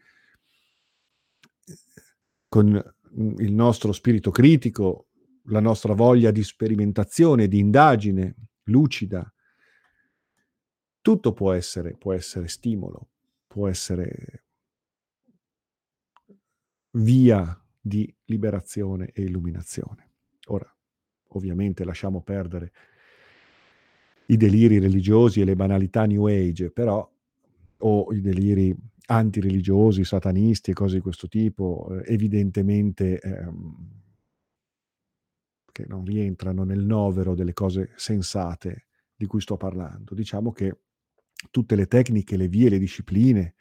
[2.46, 2.94] con
[3.38, 5.06] il nostro spirito critico,
[5.44, 8.34] la nostra voglia di sperimentazione, di indagine
[8.64, 9.32] lucida,
[11.00, 13.08] tutto può essere, può essere stimolo,
[13.46, 14.44] può essere
[16.90, 20.10] via di liberazione e illuminazione.
[20.48, 20.70] Ora,
[21.30, 22.72] ovviamente lasciamo perdere
[24.26, 27.08] i deliri religiosi e le banalità New Age, però,
[27.78, 28.74] o i deliri
[29.06, 33.98] antireligiosi, satanisti e cose di questo tipo, eh, evidentemente ehm,
[35.72, 40.14] che non rientrano nel novero delle cose sensate di cui sto parlando.
[40.14, 40.78] Diciamo che
[41.50, 43.54] tutte le tecniche, le vie, le discipline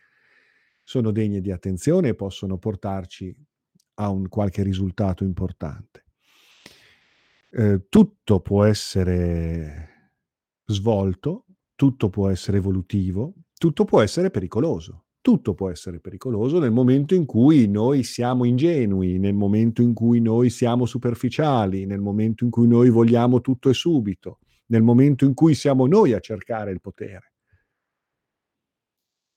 [0.83, 3.35] sono degne di attenzione e possono portarci
[3.95, 6.05] a un qualche risultato importante.
[7.51, 10.11] Eh, tutto può essere
[10.65, 11.45] svolto,
[11.75, 15.05] tutto può essere evolutivo, tutto può essere pericoloso.
[15.21, 20.21] Tutto può essere pericoloso nel momento in cui noi siamo ingenui, nel momento in cui
[20.21, 25.33] noi siamo superficiali, nel momento in cui noi vogliamo tutto e subito, nel momento in
[25.33, 27.33] cui siamo noi a cercare il potere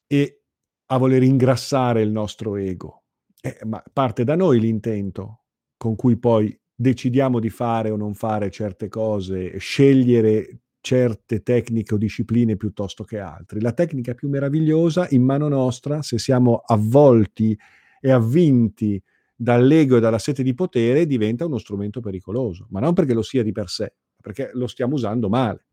[0.06, 0.42] e
[0.86, 3.04] a voler ingrassare il nostro ego.
[3.40, 5.44] Eh, ma parte da noi l'intento
[5.76, 11.96] con cui poi decidiamo di fare o non fare certe cose, scegliere certe tecniche o
[11.96, 13.60] discipline piuttosto che altre.
[13.60, 17.56] La tecnica più meravigliosa in mano nostra, se siamo avvolti
[18.00, 19.00] e avvinti
[19.34, 23.44] dall'ego e dalla sete di potere, diventa uno strumento pericoloso, ma non perché lo sia
[23.44, 25.66] di per sé, perché lo stiamo usando male.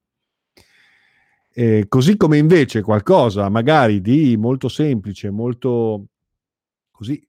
[1.51, 6.05] Eh, così come invece qualcosa magari di molto semplice, molto
[6.91, 7.27] così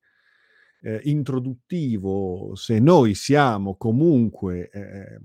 [0.83, 5.21] eh, introduttivo, se noi siamo comunque eh,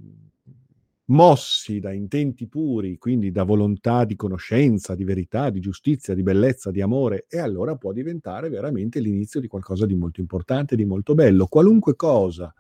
[1.06, 6.72] mossi da intenti puri, quindi da volontà di conoscenza, di verità, di giustizia, di bellezza,
[6.72, 11.14] di amore, e allora può diventare veramente l'inizio di qualcosa di molto importante, di molto
[11.14, 12.54] bello, qualunque cosa.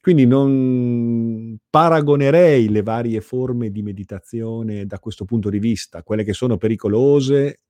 [0.00, 6.34] Quindi non paragonerei le varie forme di meditazione da questo punto di vista, quelle che
[6.34, 7.60] sono pericolose,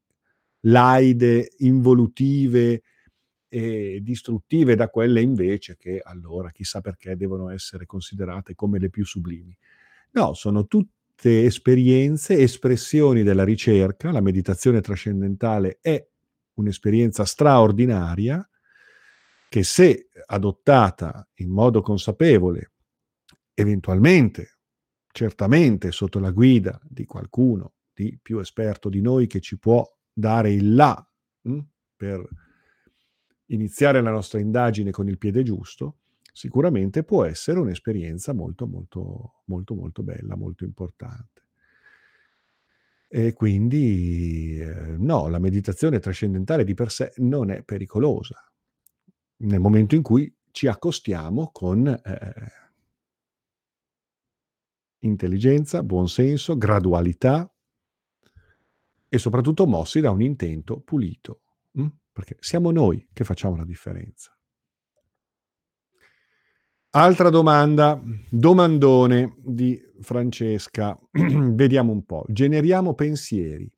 [0.63, 2.83] laide, involutive
[3.55, 9.05] e distruttive da quelle invece che allora chissà perché devono essere considerate come le più
[9.05, 9.57] sublimi.
[10.11, 14.11] No, sono tutte esperienze, espressioni della ricerca.
[14.11, 16.05] La meditazione trascendentale è
[16.55, 18.45] un'esperienza straordinaria
[19.49, 22.73] che se adottata in modo consapevole,
[23.55, 24.59] eventualmente,
[25.13, 30.53] certamente sotto la guida di qualcuno di più esperto di noi che ci può dare
[30.53, 31.09] il là
[31.43, 32.29] mh, hm, per
[33.47, 35.99] iniziare la nostra indagine con il piede giusto,
[36.33, 41.43] sicuramente può essere un'esperienza molto, molto, molto, molto bella, molto importante.
[43.09, 48.45] E quindi eh, no, la meditazione trascendentale di per sé non è pericolosa
[49.37, 52.53] nel momento in cui ci accostiamo con eh,
[55.01, 57.49] intelligenza, buonsenso, gradualità
[59.09, 61.41] e soprattutto mossi da un intento pulito,
[61.73, 61.87] hm?
[62.15, 64.31] Perché siamo noi che facciamo la differenza.
[66.91, 68.01] Altra domanda,
[68.31, 70.97] domandone di Francesca.
[71.11, 72.25] Vediamo un po'.
[72.29, 73.69] Generiamo pensieri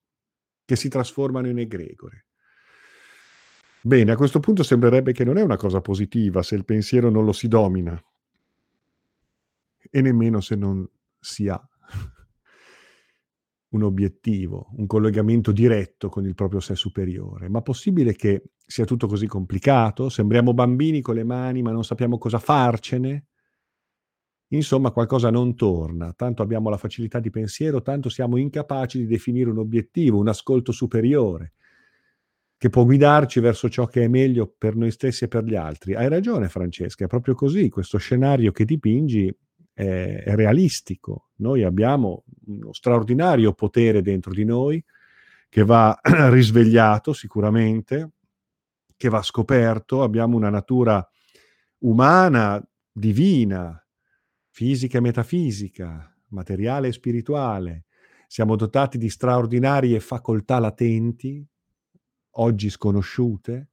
[0.67, 2.27] che si trasformano in egregore.
[3.81, 7.25] Bene, a questo punto sembrerebbe che non è una cosa positiva se il pensiero non
[7.25, 7.99] lo si domina
[9.91, 10.87] e nemmeno se non
[11.19, 11.69] si ha
[13.71, 17.49] un obiettivo, un collegamento diretto con il proprio sé superiore.
[17.49, 20.09] Ma possibile che sia tutto così complicato?
[20.09, 23.27] Sembriamo bambini con le mani ma non sappiamo cosa farcene?
[24.51, 29.51] Insomma, qualcosa non torna, tanto abbiamo la facilità di pensiero, tanto siamo incapaci di definire
[29.51, 31.55] un obiettivo, un ascolto superiore,
[32.57, 35.95] che può guidarci verso ciò che è meglio per noi stessi e per gli altri.
[35.95, 39.37] Hai ragione Francesca, è proprio così, questo scenario che dipingi
[39.73, 41.26] è, è realistico.
[41.37, 44.83] Noi abbiamo uno straordinario potere dentro di noi
[45.49, 45.99] che va
[46.31, 48.13] risvegliato sicuramente,
[48.97, 51.07] che va scoperto, abbiamo una natura
[51.79, 53.81] umana, divina,
[54.51, 57.85] fisica e metafisica, materiale e spirituale.
[58.27, 61.47] Siamo dotati di straordinarie facoltà latenti,
[62.39, 63.71] oggi sconosciute.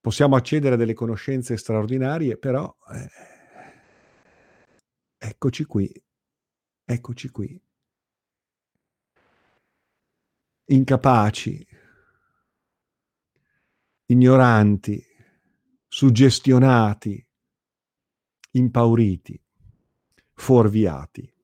[0.00, 3.37] Possiamo accedere a delle conoscenze straordinarie, però eh,
[5.20, 5.92] Eccoci qui,
[6.84, 7.60] eccoci qui.
[10.66, 11.66] Incapaci,
[14.06, 15.04] ignoranti,
[15.88, 17.26] suggestionati,
[18.52, 19.42] impauriti,
[20.34, 21.34] fuorviati.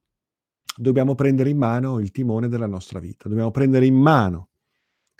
[0.77, 4.51] Dobbiamo prendere in mano il timone della nostra vita, dobbiamo prendere in mano,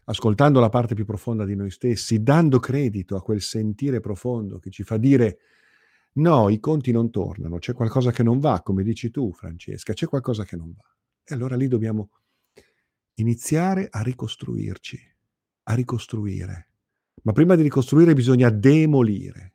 [0.05, 4.71] ascoltando la parte più profonda di noi stessi, dando credito a quel sentire profondo che
[4.71, 5.39] ci fa dire
[6.17, 10.07] No, i conti non tornano, c'è qualcosa che non va, come dici tu Francesca, c'è
[10.07, 10.97] qualcosa che non va.
[11.25, 12.11] E allora lì dobbiamo
[13.15, 15.17] iniziare a ricostruirci,
[15.65, 16.69] a ricostruire.
[17.23, 19.55] Ma prima di ricostruire bisogna demolire,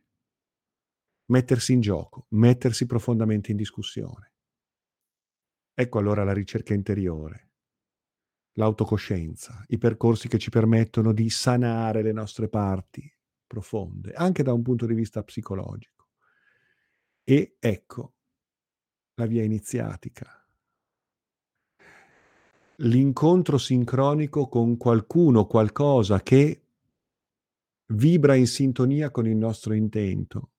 [1.27, 4.33] mettersi in gioco, mettersi profondamente in discussione.
[5.73, 7.51] Ecco allora la ricerca interiore,
[8.53, 13.09] l'autocoscienza, i percorsi che ci permettono di sanare le nostre parti
[13.47, 15.98] profonde, anche da un punto di vista psicologico.
[17.29, 18.13] E ecco
[19.13, 20.33] la via iniziatica.
[22.81, 26.61] l'incontro sincronico con qualcuno, qualcosa che
[27.87, 30.51] vibra in sintonia con il nostro intento.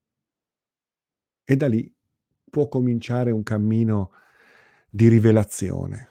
[1.45, 1.91] E da lì
[2.51, 4.11] può cominciare un cammino
[4.91, 6.09] di rivelazione.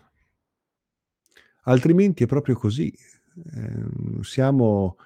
[1.66, 2.92] Altrimenti è proprio così.
[2.92, 4.98] Eh, siamo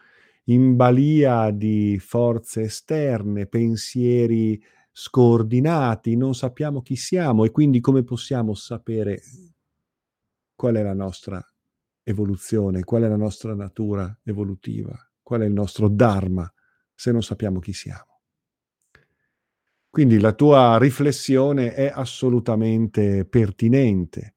[0.46, 4.64] in balia di forze esterne, pensieri
[4.94, 9.22] scordinati, non sappiamo chi siamo e quindi come possiamo sapere
[10.56, 11.44] qual è la nostra
[12.04, 16.52] evoluzione, qual è la nostra natura evolutiva, qual è il nostro dharma
[16.94, 18.20] se non sappiamo chi siamo.
[19.90, 24.36] Quindi la tua riflessione è assolutamente pertinente.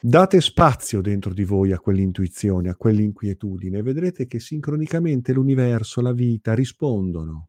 [0.00, 6.12] Date spazio dentro di voi a quell'intuizione, a quell'inquietudine, e vedrete che sincronicamente l'universo, la
[6.12, 7.47] vita rispondono,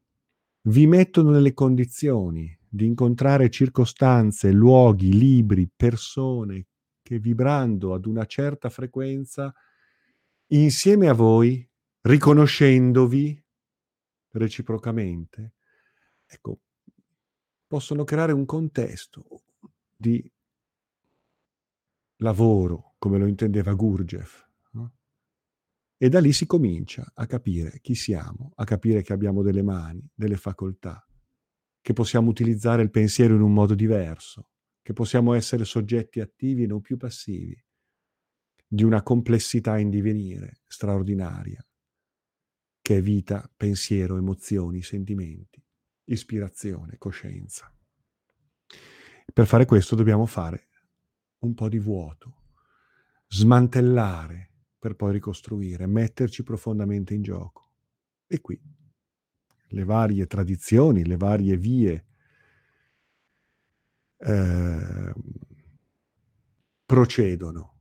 [0.70, 6.68] vi mettono nelle condizioni di incontrare circostanze, luoghi, libri, persone
[7.02, 9.52] che vibrando ad una certa frequenza,
[10.48, 11.68] insieme a voi,
[12.02, 13.44] riconoscendovi
[14.32, 15.54] reciprocamente,
[16.28, 16.60] ecco,
[17.66, 19.26] possono creare un contesto
[19.96, 20.32] di
[22.18, 24.49] lavoro, come lo intendeva Gurdjieff.
[26.02, 30.10] E da lì si comincia a capire chi siamo, a capire che abbiamo delle mani,
[30.16, 31.06] delle facoltà,
[31.82, 36.68] che possiamo utilizzare il pensiero in un modo diverso, che possiamo essere soggetti attivi e
[36.68, 37.62] non più passivi,
[38.66, 41.62] di una complessità in divenire straordinaria,
[42.80, 45.62] che è vita, pensiero, emozioni, sentimenti,
[46.06, 47.70] ispirazione, coscienza.
[49.34, 50.70] Per fare questo dobbiamo fare
[51.40, 52.44] un po' di vuoto,
[53.28, 54.49] smantellare
[54.80, 57.72] per poi ricostruire, metterci profondamente in gioco.
[58.28, 58.60] E qui
[59.72, 62.06] le varie tradizioni, le varie vie
[64.18, 65.14] eh,
[66.86, 67.74] procedono.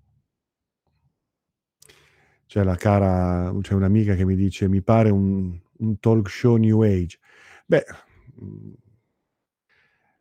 [2.46, 6.82] C'è la cara, c'è un'amica che mi dice mi pare un, un talk show New
[6.82, 7.18] Age.
[7.66, 7.84] Beh,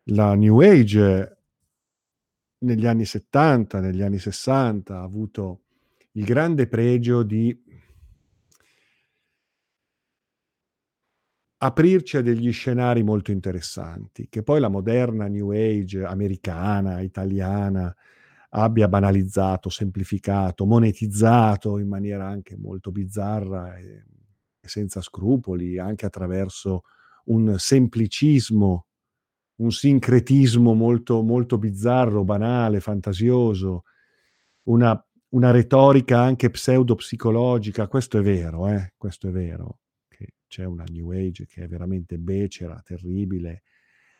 [0.03, 1.37] la New Age
[2.59, 5.66] negli anni 70, negli anni 60 ha avuto
[6.17, 7.55] il grande pregio di
[11.59, 17.95] aprirci a degli scenari molto interessanti, che poi la moderna New Age americana, italiana,
[18.49, 24.03] abbia banalizzato, semplificato, monetizzato in maniera anche molto bizzarra e,
[24.59, 26.83] senza scrupoli, anche attraverso
[27.25, 28.87] un semplicismo
[29.57, 33.85] un sincretismo molto, molto bizzarro, banale, fantasioso,
[34.65, 37.87] una, una retorica anche pseudopsicologica.
[37.87, 38.93] Questo è vero, eh?
[38.97, 43.63] questo è vero, che c'è una New Age che è veramente becera, terribile,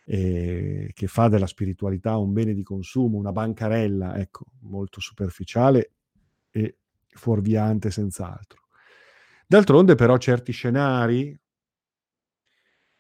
[0.06, 5.92] e che fa della spiritualità un bene di consumo, una bancarella, ecco, molto superficiale
[6.50, 6.78] e
[7.10, 8.68] fuorviante senz'altro.
[9.46, 11.38] D'altronde però certi scenari,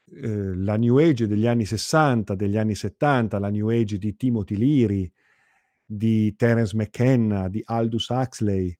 [0.09, 4.57] eh, la New Age degli anni 60, degli anni 70, la New Age di Timothy
[4.57, 5.11] Leary,
[5.89, 8.77] di Terence McKenna, di Aldous Huxley,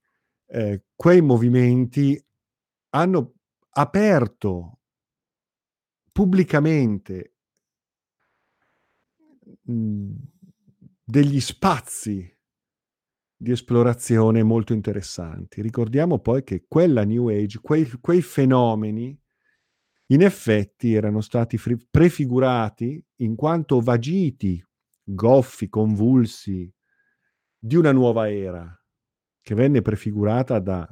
[0.48, 2.22] eh, quei movimenti
[2.90, 3.34] hanno
[3.70, 4.80] aperto
[6.12, 7.36] pubblicamente
[9.64, 10.16] mh, mhmm,
[11.04, 12.38] degli spazi
[13.40, 15.62] di esplorazione molto interessanti.
[15.62, 19.18] Ricordiamo poi che quella New Age, quei, quei fenomeni,
[20.08, 24.62] in effetti erano stati fri- prefigurati in quanto vagiti,
[25.04, 26.70] goffi, convulsi,
[27.58, 28.72] di una nuova era
[29.42, 30.88] che venne prefigurata da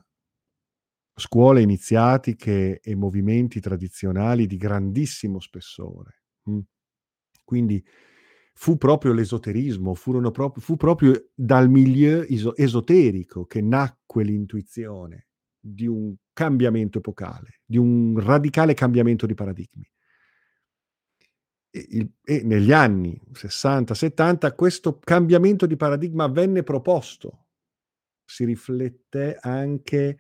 [1.18, 6.22] scuole iniziatiche e movimenti tradizionali di grandissimo spessore.
[6.50, 6.60] Mm.
[7.44, 7.84] Quindi
[8.54, 15.28] fu proprio l'esoterismo, proprio, fu proprio dal milieu esoterico che nacque l'intuizione
[15.60, 19.90] di un cambiamento epocale, di un radicale cambiamento di paradigmi.
[21.76, 27.48] E, e negli anni 60-70 questo cambiamento di paradigma venne proposto,
[28.24, 30.18] si riflette anche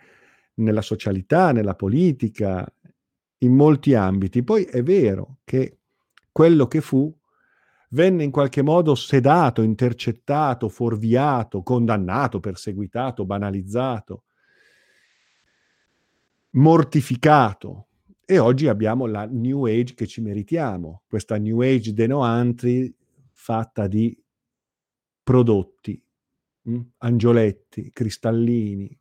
[0.56, 2.66] nella socialità, nella politica,
[3.40, 4.44] in molti ambiti.
[4.44, 5.80] Poi è vero che
[6.32, 7.14] quello che fu
[7.92, 14.26] venne in qualche modo sedato, intercettato, fuorviato, condannato, perseguitato, banalizzato
[16.56, 17.88] mortificato.
[18.28, 22.92] E oggi abbiamo la New Age che ci meritiamo, questa New Age denoantri
[23.32, 24.18] fatta di
[25.22, 26.02] prodotti,
[26.64, 26.80] mh?
[26.98, 28.98] angioletti, cristallini,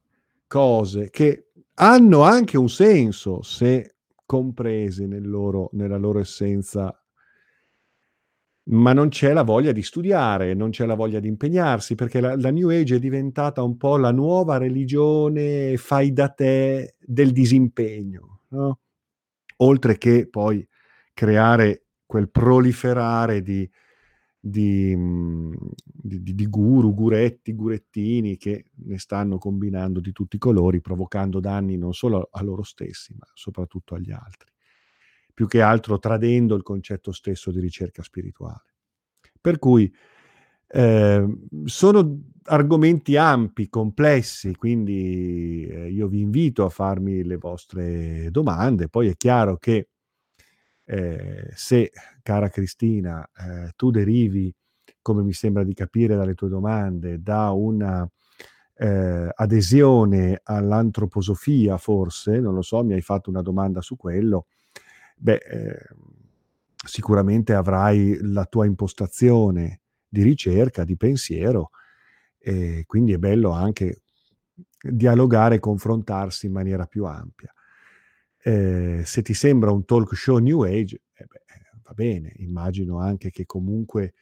[0.46, 3.96] cose che hanno anche un senso se
[4.26, 6.94] comprese nel loro, nella loro essenza
[8.66, 12.34] ma non c'è la voglia di studiare, non c'è la voglia di impegnarsi, perché la,
[12.36, 18.40] la New Age è diventata un po' la nuova religione fai da te del disimpegno,
[18.48, 18.78] no?
[19.57, 20.66] Oltre che poi
[21.12, 23.68] creare quel proliferare di,
[24.38, 24.96] di,
[25.84, 31.76] di, di, guru, guretti, gurettini che ne stanno combinando di tutti i colori, provocando danni
[31.76, 34.52] non solo a loro stessi, ma soprattutto agli altri
[35.34, 38.72] più che altro tradendo il concetto stesso di ricerca spirituale.
[39.40, 39.92] Per cui
[40.76, 41.24] eh,
[41.66, 48.88] sono argomenti ampi, complessi, quindi eh, io vi invito a farmi le vostre domande.
[48.88, 49.88] Poi è chiaro che
[50.84, 54.52] eh, se, cara Cristina, eh, tu derivi,
[55.00, 58.06] come mi sembra di capire dalle tue domande, da una
[58.76, 64.46] eh, adesione all'antroposofia, forse, non lo so, mi hai fatto una domanda su quello,
[65.18, 65.88] beh, eh,
[66.84, 69.78] sicuramente avrai la tua impostazione
[70.14, 71.70] di ricerca, di pensiero,
[72.38, 74.02] e quindi è bello anche
[74.80, 77.52] dialogare e confrontarsi in maniera più ampia.
[78.40, 81.42] Eh, se ti sembra un talk show New Age, eh beh,
[81.82, 84.14] va bene, immagino anche che comunque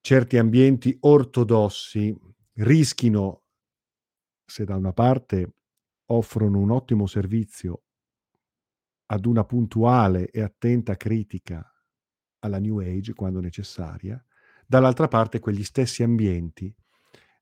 [0.00, 2.16] certi ambienti ortodossi
[2.54, 3.42] rischino,
[4.44, 5.54] se da una parte
[6.06, 7.82] offrono un ottimo servizio
[9.06, 11.64] ad una puntuale e attenta critica
[12.40, 14.22] alla New Age quando necessaria,
[14.70, 16.72] dall'altra parte quegli stessi ambienti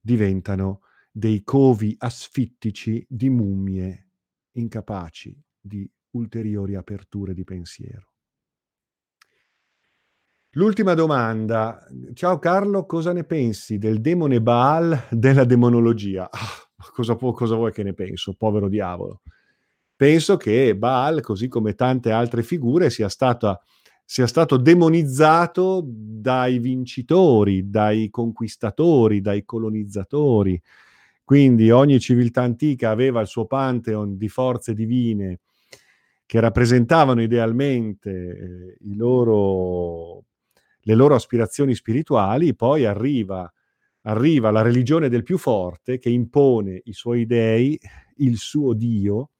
[0.00, 0.80] diventano
[1.12, 4.12] dei covi asfittici di mummie
[4.52, 8.14] incapaci di ulteriori aperture di pensiero.
[10.52, 11.86] L'ultima domanda.
[12.14, 16.30] Ciao Carlo, cosa ne pensi del demone Baal della demonologia?
[16.30, 19.20] Ah, cosa, cosa vuoi che ne penso, povero diavolo?
[19.98, 23.60] penso che Baal, così come tante altre figure, sia, stata,
[24.10, 30.58] sia stato demonizzato dai vincitori, dai conquistatori, dai colonizzatori.
[31.22, 35.40] Quindi ogni civiltà antica aveva il suo pantheon di forze divine
[36.24, 40.24] che rappresentavano idealmente eh, loro,
[40.80, 43.52] le loro aspirazioni spirituali, poi arriva,
[44.04, 47.78] arriva la religione del più forte che impone i suoi dei,
[48.16, 49.32] il suo Dio,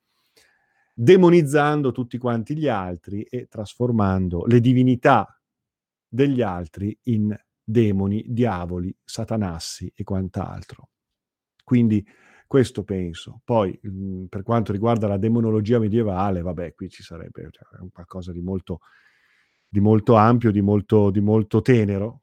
[1.01, 5.41] demonizzando tutti quanti gli altri e trasformando le divinità
[6.09, 7.33] degli altri in
[7.63, 10.89] demoni, diavoli, satanassi e quant'altro.
[11.63, 12.05] Quindi
[12.49, 13.43] questo penso.
[13.45, 18.41] Poi mh, per quanto riguarda la demonologia medievale, vabbè, qui ci sarebbe cioè, qualcosa di
[18.41, 18.81] molto,
[19.69, 22.23] di molto ampio, di molto, di molto tenero,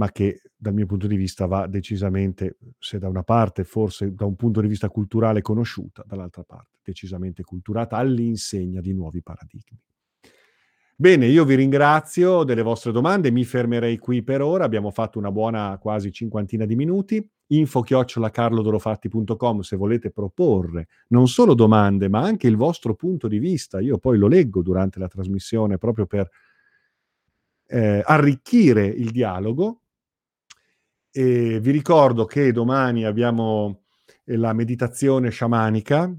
[0.00, 4.24] ma che dal mio punto di vista va decisamente, se da una parte forse da
[4.24, 9.78] un punto di vista culturale conosciuta, dall'altra parte decisamente culturata all'insegna di nuovi paradigmi.
[10.96, 15.30] Bene, io vi ringrazio delle vostre domande, mi fermerei qui per ora, abbiamo fatto una
[15.30, 17.26] buona quasi cinquantina di minuti.
[17.48, 23.80] Info chiocciolacarlodorofatti.com se volete proporre non solo domande, ma anche il vostro punto di vista.
[23.80, 26.30] Io poi lo leggo durante la trasmissione proprio per
[27.70, 29.79] eh, arricchire il dialogo.
[31.12, 33.82] E vi ricordo che domani abbiamo
[34.24, 36.14] eh, la meditazione sciamanica,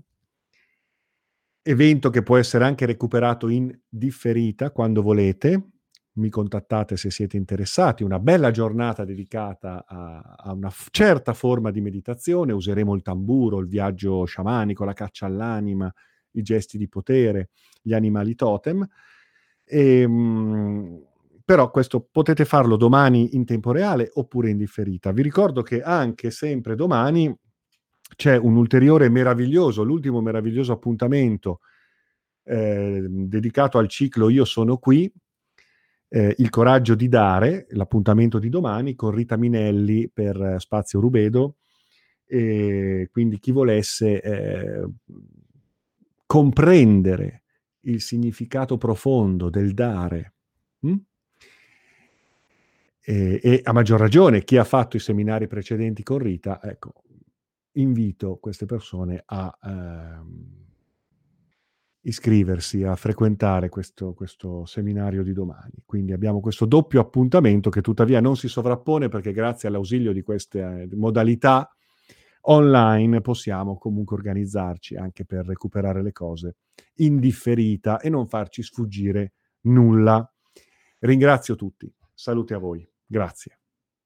[1.63, 5.69] evento che può essere anche recuperato in differita quando volete.
[6.13, 8.03] Mi contattate se siete interessati.
[8.03, 12.51] Una bella giornata dedicata a, a una f- certa forma di meditazione.
[12.51, 15.91] Useremo il tamburo, il viaggio sciamanico, la caccia all'anima,
[16.31, 18.85] i gesti di potere, gli animali totem.
[19.63, 21.03] E, ehm, mh,
[21.51, 25.11] però questo potete farlo domani in tempo reale oppure in differita.
[25.11, 27.29] Vi ricordo che anche sempre domani
[28.15, 31.59] c'è un ulteriore meraviglioso, l'ultimo meraviglioso appuntamento
[32.45, 35.11] eh, dedicato al ciclo Io sono qui,
[36.07, 41.57] eh, Il coraggio di dare, l'appuntamento di domani con Rita Minelli per Spazio Rubedo.
[42.25, 44.87] E quindi chi volesse eh,
[46.25, 47.43] comprendere
[47.81, 50.33] il significato profondo del dare,
[50.79, 50.95] hm?
[53.03, 57.03] E, e, a maggior ragione chi ha fatto i seminari precedenti con Rita, ecco,
[57.73, 60.61] invito queste persone a ehm,
[62.01, 65.83] iscriversi, a frequentare questo, questo seminario di domani.
[65.85, 70.59] Quindi abbiamo questo doppio appuntamento che tuttavia non si sovrappone perché grazie all'ausilio di queste
[70.59, 71.69] eh, modalità
[72.43, 76.55] online possiamo comunque organizzarci anche per recuperare le cose
[76.95, 80.27] in differita e non farci sfuggire nulla.
[80.99, 81.91] Ringrazio tutti.
[82.13, 82.90] Salute a voi.
[83.11, 83.60] Grazie.